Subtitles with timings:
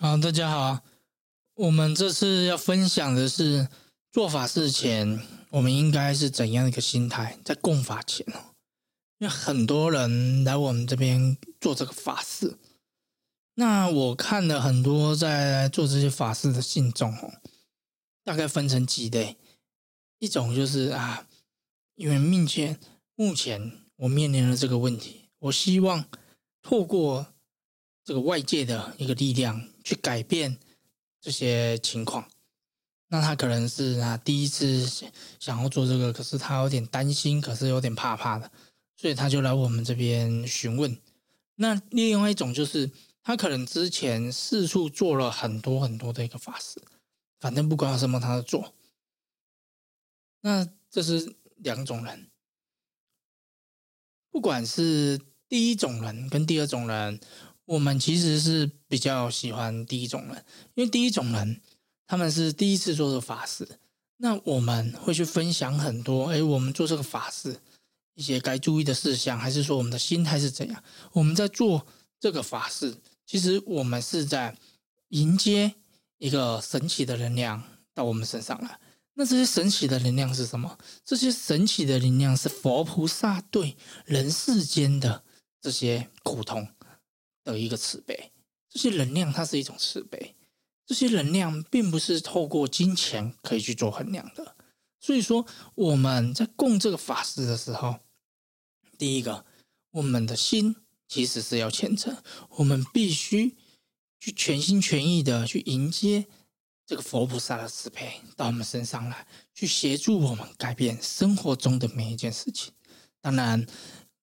[0.00, 0.84] 好，大家好。
[1.54, 3.68] 我们这次要分享的是
[4.12, 5.20] 做法事前，
[5.50, 7.36] 我们应该是怎样的一个心态？
[7.44, 8.54] 在供法前哦，
[9.18, 12.56] 因为很多人来我们这边做这个法事，
[13.54, 17.32] 那我看了很多在做这些法事的信众哦，
[18.22, 19.36] 大概分成几类。
[20.20, 21.26] 一种就是啊，
[21.96, 22.78] 因为目前
[23.16, 26.04] 目前我面临了这个问题，我希望
[26.62, 27.34] 透过
[28.04, 30.58] 这个外界的一个力量去改变。
[31.20, 32.30] 这些情况，
[33.08, 34.86] 那他可能是啊第一次
[35.40, 38.48] 想要做这个，可是他有点担心，可是有点怕怕的，
[38.96, 40.96] 所以他就来我们这边询问。
[41.56, 42.88] 那另外一种就是，
[43.24, 46.80] 他可能之前四处做了很多很多的一个法事，
[47.40, 48.72] 反正不管什么他都做。
[50.42, 52.30] 那这是两种人，
[54.30, 57.20] 不管是第一种人跟第二种人。
[57.68, 61.60] 我们其实是比较喜欢第一种人，因为第一种人
[62.06, 63.68] 他们是第一次做这个法事，
[64.16, 67.60] 那我们会去分享很多，哎，我们做这个法事
[68.14, 70.82] 一些该注意的事项，还是说我们的心态是怎样？
[71.12, 71.86] 我们在做
[72.18, 74.56] 这个法事，其实我们是在
[75.08, 75.74] 迎接
[76.16, 78.80] 一个神奇的能量到我们身上来。
[79.12, 80.78] 那这些神奇的能量是什么？
[81.04, 85.22] 这些神奇的能量是佛菩萨对人世间的
[85.60, 86.66] 这些苦痛。
[87.52, 88.30] 的一个慈悲，
[88.68, 90.34] 这些能量它是一种慈悲，
[90.84, 94.56] 这些能量并不是透过金钱可以去做衡量的。
[95.00, 98.00] 所以说我们在供这个法事的时候，
[98.98, 99.46] 第一个，
[99.92, 100.76] 我们的心
[101.06, 102.16] 其实是要虔诚，
[102.56, 103.56] 我们必须
[104.20, 106.26] 去全心全意的去迎接
[106.84, 112.72] 这个佛菩萨的慈悲到我们身上来，去协助我们改变生活中的每一件事情。
[113.20, 113.66] 当然。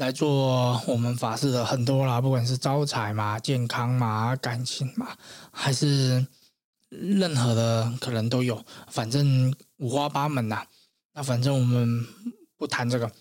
[0.00, 5.14] 来做我们法事的很多啦，不管是招财嘛、健康嘛、感情嘛，
[5.52, 6.26] 还是
[6.88, 10.66] 任何的可能都有，反正五花八门呐。
[11.12, 12.06] 那反正我们
[12.56, 13.12] 不谈这个。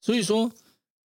[0.00, 0.50] 所以说，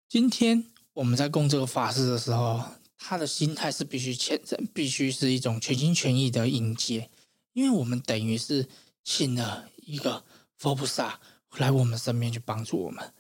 [0.10, 2.60] 今天我们在供这个法事的时候，
[2.98, 7.12] 他的心态是必须虔诚，必须是一种全心全意的迎接，
[7.54, 8.68] 因为我们等于是
[9.04, 10.24] 请了一个
[10.58, 11.20] 佛菩萨
[11.58, 13.14] 来我们身边去帮助我们。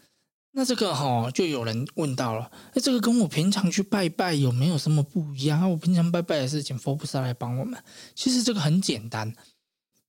[0.55, 5.69] 那这个哈，就有人问到了，那这个跟我平常去拜拜有没有什么不一样？
[5.71, 7.83] 我平常拜拜也是请佛菩萨来帮我们。
[8.13, 9.35] 其实这个很简单，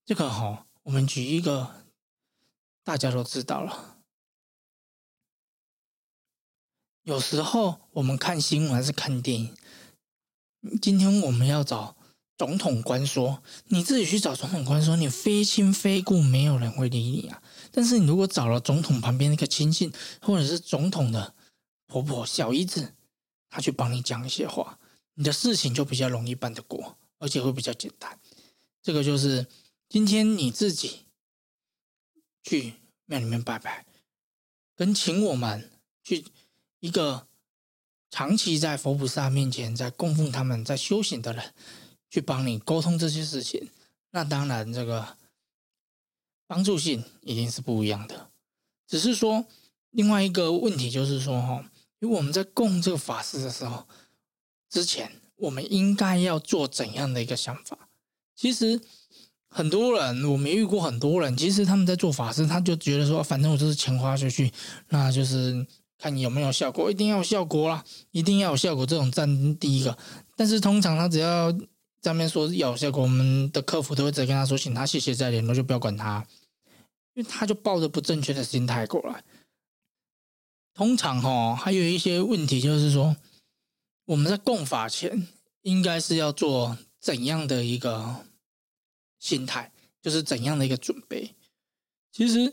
[0.05, 1.87] 这个哈，我们举一个
[2.83, 3.97] 大家都知道了。
[7.05, 9.57] 有时候我们看新闻还是看电影，
[10.83, 11.97] 今天我们要找
[12.37, 17.43] 总统关说，你自己去找总统官说，你非亲非故，没有人会理你啊。
[17.71, 21.35] 但是你如果找了总统旁边那个亲信，或者是总统的
[21.87, 22.95] 婆婆、小姨子，
[23.49, 24.79] 他去帮你讲一些话，
[25.15, 28.19] 你的事情就比较容易办得过，而且会比较简单。
[28.83, 29.47] 这个就是
[29.89, 31.07] 今天你自己
[32.43, 32.75] 去
[33.07, 33.87] 庙里面拜拜，
[34.75, 35.71] 跟请我们
[36.03, 36.25] 去
[36.81, 37.29] 一个
[38.11, 41.55] 长期在佛菩萨面前在供奉他们在修行的人，
[42.15, 43.69] 去帮你沟通这些事情，
[44.13, 45.17] 那当然这个。
[46.47, 48.29] 帮助性一定是不一样的，
[48.87, 49.47] 只是说
[49.91, 51.65] 另外一个问题就是说哈，
[52.01, 53.89] 因为我们在供这个法事的时候，
[54.69, 57.89] 之前我们应该要做怎样的一个想法？
[58.37, 58.79] 其实
[59.49, 64.53] 很多人我没遇过很多人，其实他们在做法事，他就觉得说，反正我就是钱花出去，
[64.91, 65.67] 那就是
[65.97, 69.97] 看你有没有效果，一定要有效果啦，一定要有效果，这种占第一个。
[70.37, 71.51] 但是通常他只要
[72.05, 76.25] 上面说要有效果，我们的客服都会直接跟他说，请他谢谢再联络，就不要管他。
[77.15, 79.25] 因为他就抱着不正确的心态过来，
[80.75, 83.17] 通常哈还有一些问题，就是说
[84.05, 85.29] 我们在供法前
[85.63, 88.27] 应该是要做怎样的一个
[89.19, 89.73] 心态，
[90.03, 91.35] 就是怎样的一个准备。
[92.13, 92.53] 其实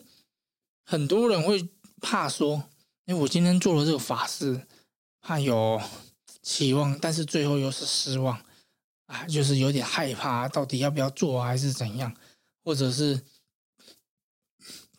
[0.85, 1.67] 很多人会
[1.99, 2.69] 怕说，
[3.05, 4.65] 因为我今天做了这个法事，
[5.19, 5.81] 怕有
[6.41, 8.39] 期望，但是最后又是失望，
[9.11, 12.15] 啊，就是有点害怕，到底要不要做还是怎样，
[12.63, 13.21] 或者是。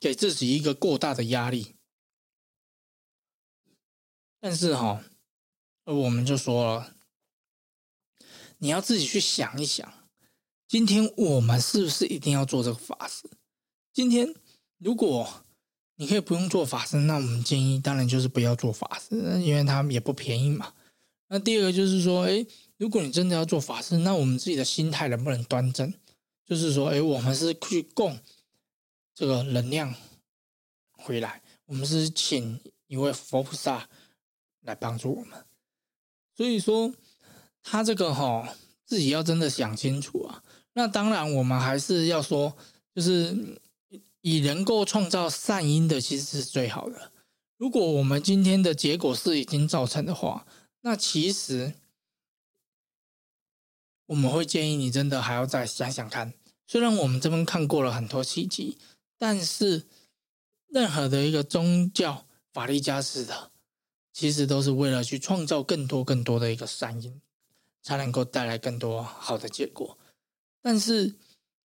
[0.01, 1.77] 给自己一个过大的压力，
[4.41, 5.01] 但是哈，
[5.85, 6.97] 我们就说了，
[8.59, 9.95] 你要自己去想一想，
[10.67, 13.31] 今天我们是不是一定要做这个法事？
[13.93, 14.35] 今天
[14.79, 15.45] 如果
[15.95, 20.75] 你可以不用做法事，那我们建议当然就是不要做法事，因为它也不便宜嘛。
[21.33, 22.45] 那第二个就是说，哎，
[22.77, 25.95] 如果你真的要做法事，那我们自己的心态能不能端正？
[26.45, 28.19] 就是说，哎，我们是去供。
[29.15, 29.95] 这个能量
[30.91, 33.89] 回来，我们是请一位佛菩萨
[34.61, 35.47] 来帮助我们。
[36.37, 36.93] 所以说，
[37.63, 38.49] 他这个哈、哦，
[38.85, 40.45] 自己要真的想清楚啊。
[40.75, 42.55] 那当然，我们还是要说，
[42.95, 43.59] 就是
[44.21, 47.13] 以能够创造善因的，其实是最好的。
[47.57, 50.47] 如果我们今天的结果是已经造成的话，
[50.83, 51.75] 那其实
[54.07, 56.35] 我们会建议你真的还要再想想看。
[56.67, 58.79] 虽然我们这边看过了很多奇迹，
[59.19, 59.87] 但是
[60.69, 63.51] 任何的一个宗教法力加持的，
[64.13, 67.21] 其实都是为了去创造更多更多的一个善因，
[67.83, 69.99] 才能够带来更多好的结果。
[70.61, 71.15] 但是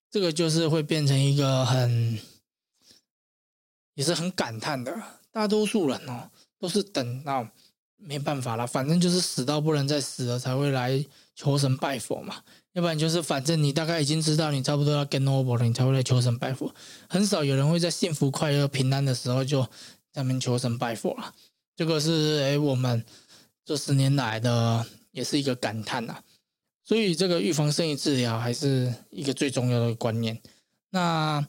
[0.10, 2.20] 这个就是会变成一个很，
[3.94, 5.02] 也是很感叹的。
[5.32, 7.50] 大多数人哦，都是等到
[7.98, 11.04] 没办法了，反正就是死到不能再死了，才会来
[11.36, 12.36] 求神拜佛嘛。
[12.74, 16.74] 要不然就是反正你大概已经知道你差不多要 game over 了，你才会来求神拜佛。
[17.10, 19.64] 很少有人会在幸福、快乐、平安的时候就
[20.14, 21.34] 在那边求神拜佛了。
[21.76, 23.04] 这个是诶，我们
[23.66, 26.22] 这十年来的也是一个感叹呐。
[26.84, 30.40] 所以，这个预防胜于治疗还是一个最重要的观念。
[30.92, 31.46] 那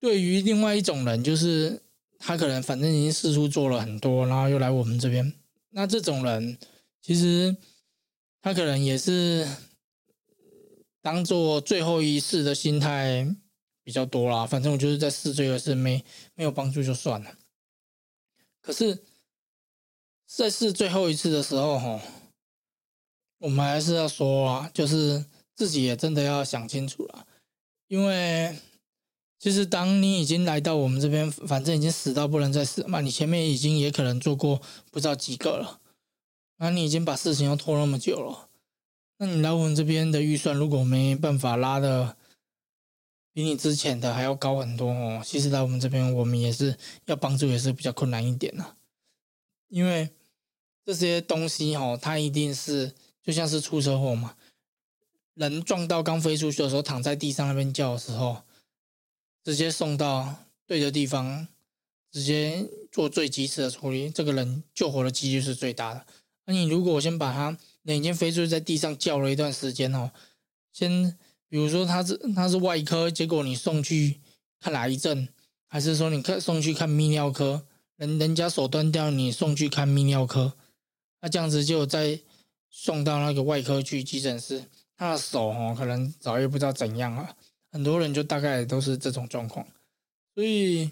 [0.00, 1.81] 对于另外一种人，就是
[2.24, 5.32] 他可能反正已经四处做了很多，然后又来我们这边。
[5.70, 6.56] 那这种人，
[7.00, 7.56] 其实
[8.40, 9.48] 他可能也是
[11.00, 13.26] 当做最后一次的心态
[13.82, 14.46] 比较多啦。
[14.46, 16.04] 反正我就是在试这个事，没
[16.34, 17.36] 没有帮助就算了。
[18.60, 19.02] 可是，
[20.26, 22.00] 在试最后一次的时候，吼。
[23.38, 25.26] 我们还是要说啊，就是
[25.56, 27.26] 自己也真的要想清楚了，
[27.88, 28.56] 因为
[29.42, 34.62] 其实当你已经来到我们这边，反正已经死到不能再死嘛，你前面已经也可能做过
[34.92, 35.80] 不知道几个了，
[36.58, 38.48] 那你已经把事情要拖那么久了，
[39.16, 42.16] 那你来我们这边的预算如果没办法拉的
[43.32, 48.76] 比你之前的还要高很多哦，其实来我们这边我们也是要帮助，也是比较困难一点的，
[49.68, 50.10] 因为
[50.84, 52.94] 这些东西哦，它一定是。
[53.24, 54.34] 就像是出车祸嘛，
[55.34, 58.42] 人撞到刚飞出去的时候，躺在地上那边叫的时候，
[59.44, 60.34] 直接送到
[60.66, 61.46] 对的地方，
[62.10, 66.06] 直接做最及时的处理，这个人救活的几率是最大的。
[66.46, 70.10] 那你如果我先把他眼睛飞出去，在地上叫了一段时间哦，
[70.72, 71.18] 先
[71.48, 74.20] 比如说他是他是外科，结果你送去
[74.60, 75.28] 看癌症，
[75.68, 77.66] 还是说你看送去看泌尿科，
[77.96, 80.54] 人人家手断掉，你送去看泌尿科，
[81.20, 82.20] 那这样子就再。
[82.74, 84.64] 送到那个外科去急诊室，
[84.96, 87.36] 他的手哦，可能早也不知道怎样了。
[87.72, 89.66] 很多人就大概都是这种状况，
[90.34, 90.90] 所以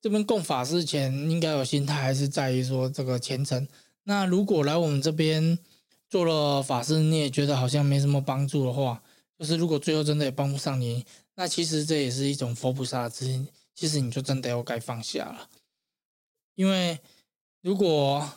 [0.00, 3.68] 这边供法事前应该有心态，还是在于说这个虔诚。
[4.04, 5.58] 那如果来我们这边
[6.08, 9.02] 做了法事，你也觉得好像没什么帮助的话，
[9.38, 13.48] 就是如果最后真的也帮不上你，那其实这也是一种佛菩萨的心。
[13.74, 15.48] 其实你就真的要该放下了，
[16.54, 16.98] 因为
[17.60, 18.30] 如果。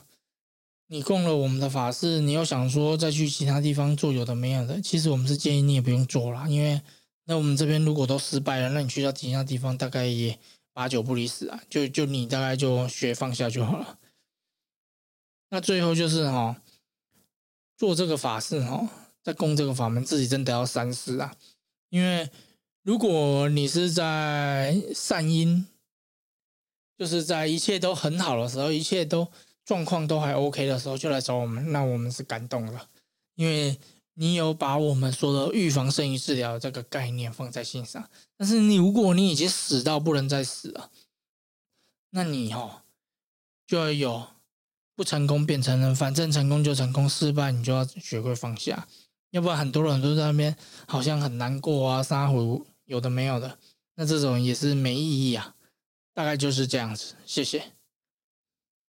[0.87, 6.79] 你供了我们的法事，你又想说再去其他地方做有的没有的，其实我们是建议你也不用做了，因为
[7.25, 10.39] 那我们这边如果都失败了，那你去到其他地方大概也
[10.73, 13.99] 八九不离十啊，就就你大概就学放下就好了。
[15.49, 16.61] 那最后就是哈，
[17.77, 18.87] 做这个法事哈，
[19.21, 21.35] 在供这个法门，自己真的要三思啊，
[21.89, 22.29] 因为
[22.83, 25.67] 如果你是在善因，
[26.97, 29.27] 就是在一切都很好的时候，一切都。
[29.65, 32.87] 状况都还 OK 的时候就来找我们，那我们是感动了，
[33.33, 33.75] 因为
[34.15, 38.09] 你有把我们说的预防胜于治疗这个概念放在心上。
[38.35, 40.89] 但是你如果你已经死到不能再死了，
[42.09, 42.81] 那你哦
[43.67, 44.27] 就要有
[44.95, 48.87] 不成功变成人，反正成功就成功，失败你就要学会放下，
[49.31, 50.55] 要不然很多人都在那边
[50.87, 52.37] 好像很难过啊，撒回
[52.85, 53.57] 有的没有的，
[53.95, 55.55] 那这种也是没意义啊。
[56.13, 57.73] 大概就是这样子，谢谢。